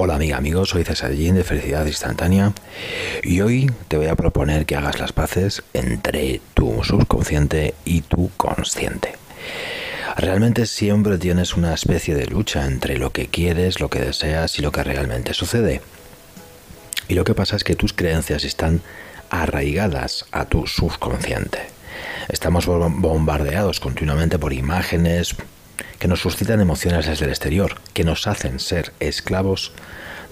[0.00, 2.52] Hola amiga, amigo, soy César Gin de Felicidad Instantánea
[3.24, 8.30] y hoy te voy a proponer que hagas las paces entre tu subconsciente y tu
[8.36, 9.16] consciente.
[10.16, 14.62] Realmente siempre tienes una especie de lucha entre lo que quieres, lo que deseas y
[14.62, 15.80] lo que realmente sucede.
[17.08, 18.82] Y lo que pasa es que tus creencias están
[19.30, 21.58] arraigadas a tu subconsciente.
[22.28, 25.34] Estamos bombardeados continuamente por imágenes,
[25.98, 29.72] que nos suscitan emociones desde el exterior, que nos hacen ser esclavos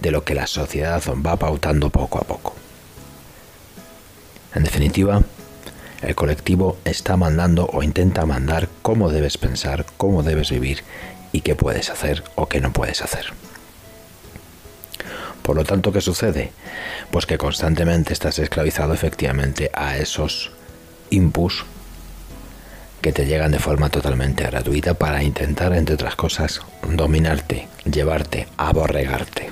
[0.01, 2.55] de lo que la sociedad va pautando poco a poco.
[4.53, 5.21] En definitiva,
[6.01, 10.83] el colectivo está mandando o intenta mandar cómo debes pensar, cómo debes vivir
[11.31, 13.25] y qué puedes hacer o qué no puedes hacer.
[15.41, 16.51] Por lo tanto, ¿qué sucede?
[17.11, 20.51] Pues que constantemente estás esclavizado efectivamente a esos
[21.09, 21.65] impus
[23.07, 26.59] que te llegan de forma totalmente gratuita para intentar, entre otras cosas,
[26.91, 29.49] dominarte, llevarte, aborregarte.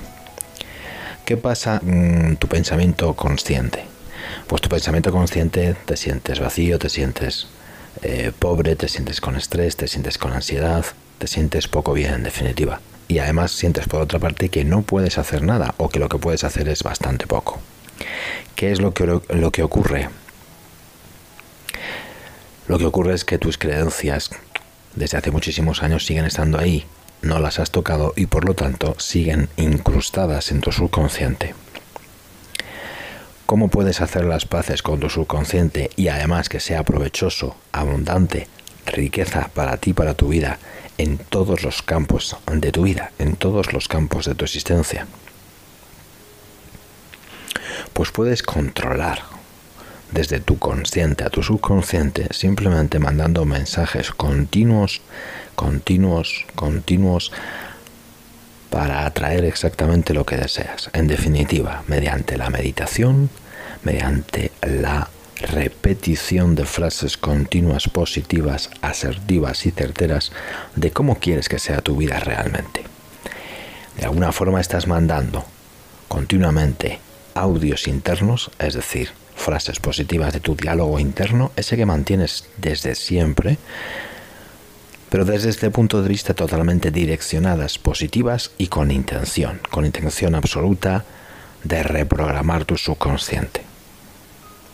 [1.24, 3.86] ¿Qué pasa en tu pensamiento consciente?
[4.46, 7.46] Pues tu pensamiento consciente te sientes vacío, te sientes
[8.02, 10.84] eh, pobre, te sientes con estrés, te sientes con ansiedad,
[11.16, 12.82] te sientes poco bien en definitiva.
[13.08, 16.18] Y además sientes por otra parte que no puedes hacer nada o que lo que
[16.18, 17.58] puedes hacer es bastante poco.
[18.54, 20.10] ¿Qué es lo que, lo que ocurre?
[22.68, 24.30] Lo que ocurre es que tus creencias
[24.96, 26.84] desde hace muchísimos años siguen estando ahí,
[27.22, 31.54] no las has tocado y por lo tanto siguen incrustadas en tu subconsciente.
[33.44, 38.48] ¿Cómo puedes hacer las paces con tu subconsciente y además que sea provechoso, abundante,
[38.86, 40.58] riqueza para ti, para tu vida,
[40.98, 45.06] en todos los campos de tu vida, en todos los campos de tu existencia?
[47.92, 49.22] Pues puedes controlar
[50.10, 55.00] desde tu consciente a tu subconsciente, simplemente mandando mensajes continuos,
[55.54, 57.32] continuos, continuos,
[58.70, 60.90] para atraer exactamente lo que deseas.
[60.92, 63.30] En definitiva, mediante la meditación,
[63.82, 65.08] mediante la
[65.40, 70.32] repetición de frases continuas, positivas, asertivas y certeras
[70.74, 72.84] de cómo quieres que sea tu vida realmente.
[73.98, 75.44] De alguna forma estás mandando
[76.08, 77.00] continuamente
[77.34, 83.58] audios internos, es decir, frases positivas de tu diálogo interno, ese que mantienes desde siempre,
[85.10, 91.04] pero desde este punto de vista totalmente direccionadas, positivas y con intención, con intención absoluta
[91.62, 93.62] de reprogramar tu subconsciente.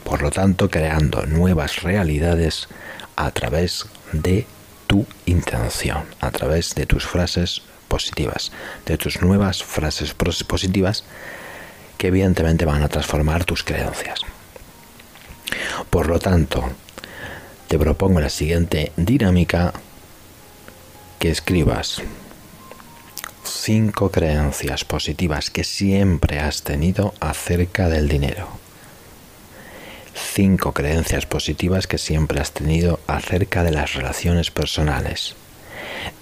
[0.04, 2.68] Por lo tanto, creando nuevas realidades
[3.16, 4.46] a través de
[4.86, 8.52] tu intención, a través de tus frases positivas,
[8.86, 11.04] de tus nuevas frases positivas
[11.98, 14.22] que evidentemente van a transformar tus creencias.
[15.92, 16.64] Por lo tanto,
[17.68, 19.74] te propongo la siguiente dinámica
[21.18, 22.00] que escribas
[23.44, 28.48] cinco creencias positivas que siempre has tenido acerca del dinero.
[30.14, 35.36] Cinco creencias positivas que siempre has tenido acerca de las relaciones personales.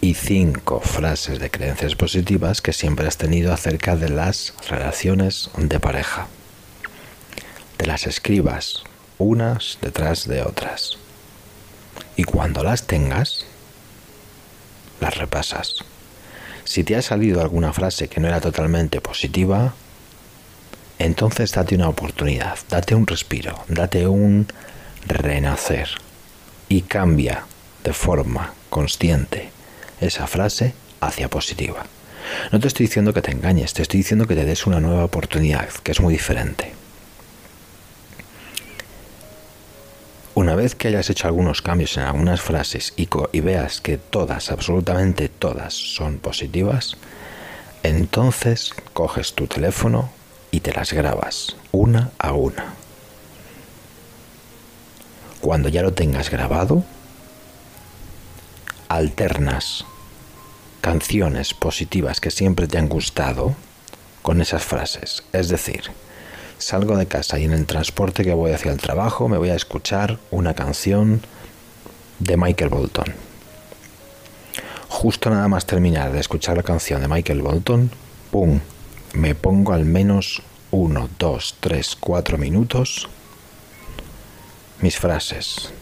[0.00, 5.78] Y cinco frases de creencias positivas que siempre has tenido acerca de las relaciones de
[5.78, 6.26] pareja.
[7.76, 8.82] Te las escribas
[9.20, 10.98] unas detrás de otras.
[12.16, 13.44] Y cuando las tengas,
[15.00, 15.76] las repasas.
[16.64, 19.74] Si te ha salido alguna frase que no era totalmente positiva,
[20.98, 24.46] entonces date una oportunidad, date un respiro, date un
[25.06, 25.88] renacer
[26.68, 27.44] y cambia
[27.84, 29.50] de forma consciente
[30.00, 31.86] esa frase hacia positiva.
[32.52, 35.04] No te estoy diciendo que te engañes, te estoy diciendo que te des una nueva
[35.04, 36.79] oportunidad, que es muy diferente.
[40.34, 43.08] Una vez que hayas hecho algunos cambios en algunas frases y,
[43.40, 46.96] veas que todas, absolutamente todas, son positivas,
[47.82, 50.10] entonces coges tu teléfono
[50.52, 52.74] y te las grabas una a una.
[55.40, 56.84] Cuando ya lo tengas grabado,
[58.88, 59.84] alternas
[60.80, 63.56] canciones positivas que siempre te han gustado
[64.22, 65.24] con esas frases.
[65.32, 65.90] Es decir,
[66.60, 69.54] salgo de casa y en el transporte que voy hacia el trabajo me voy a
[69.54, 71.22] escuchar una canción
[72.18, 73.14] de Michael Bolton.
[74.88, 77.90] Justo nada más terminar de escuchar la canción de Michael Bolton,
[78.30, 78.60] ¡pum!
[79.14, 83.08] Me pongo al menos uno, dos, tres, cuatro minutos
[84.82, 85.72] mis frases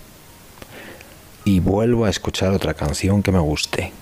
[1.45, 3.93] y vuelvo a escuchar otra canción que me guste.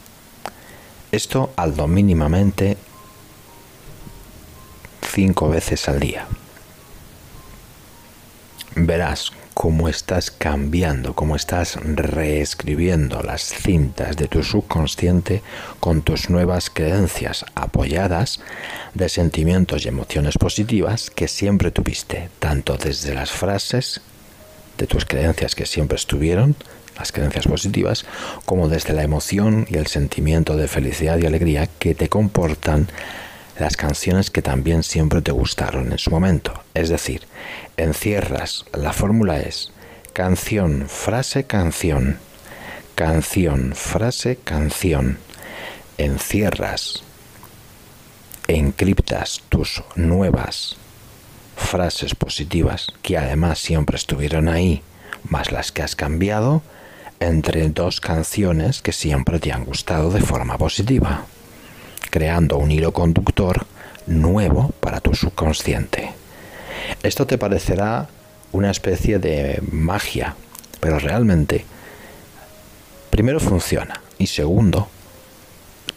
[1.11, 2.77] Esto algo mínimamente
[5.03, 6.27] cinco veces al día
[8.77, 15.43] verás cómo estás cambiando, cómo estás reescribiendo las cintas de tu subconsciente
[15.81, 18.41] con tus nuevas creencias apoyadas
[18.93, 24.03] de sentimientos y emociones positivas que siempre tuviste, tanto desde las frases
[24.77, 26.55] de tus creencias que siempre estuvieron,
[26.99, 28.05] las creencias positivas,
[28.45, 32.89] como desde la emoción y el sentimiento de felicidad y alegría que te comportan
[33.59, 36.63] las canciones que también siempre te gustaron en su momento.
[36.75, 37.23] Es decir,
[37.77, 39.73] encierras, la fórmula es
[40.13, 42.19] canción, frase, canción,
[42.95, 45.19] canción, frase, canción.
[45.99, 47.03] Encierras,
[48.49, 50.77] encriptas tus nuevas
[51.57, 54.83] frases positivas que además siempre estuvieron ahí,
[55.25, 56.63] más las que has cambiado,
[57.19, 61.25] entre dos canciones que siempre te han gustado de forma positiva
[62.17, 63.67] creando un hilo conductor
[64.07, 66.15] nuevo para tu subconsciente.
[67.03, 68.09] Esto te parecerá
[68.53, 70.35] una especie de magia,
[70.81, 71.67] pero realmente,
[73.11, 74.89] primero funciona y segundo,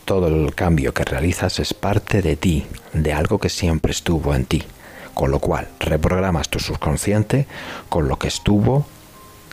[0.04, 4.44] todo el cambio que realizas es parte de ti, de algo que siempre estuvo en
[4.44, 4.64] ti,
[5.14, 7.48] con lo cual reprogramas tu subconsciente
[7.88, 8.86] con lo que estuvo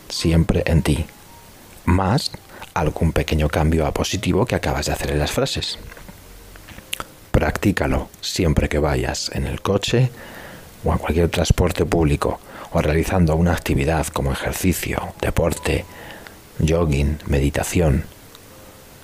[0.09, 1.07] siempre en ti,
[1.85, 2.33] más
[2.75, 5.79] algún pequeño cambio a positivo que acabas de hacer en las frases.
[7.37, 10.11] Practícalo siempre que vayas en el coche
[10.83, 12.41] o en cualquier transporte público
[12.73, 15.85] o realizando una actividad como ejercicio, deporte,
[16.67, 18.05] jogging, meditación.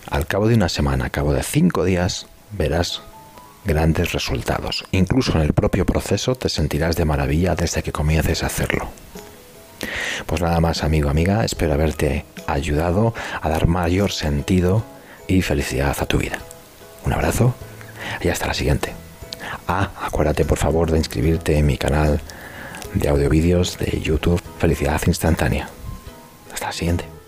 [0.08, 3.02] Al cabo de una semana, al cabo de cinco días, verás
[3.66, 4.86] grandes resultados.
[4.92, 8.88] Incluso en el propio proceso te sentirás de maravilla desde que comiences a hacerlo.
[10.24, 13.12] Pues nada más, amigo, amiga, espero haberte ayudado
[13.42, 14.82] a dar mayor sentido
[15.28, 16.38] y felicidad a tu vida.
[17.04, 17.54] Un abrazo
[18.20, 18.92] y hasta la siguiente.
[19.66, 22.20] Ah, acuérdate por favor de inscribirte en mi canal
[22.94, 25.68] de audio vídeos de YouTube Felicidad Instantánea.
[26.52, 27.21] Hasta la siguiente.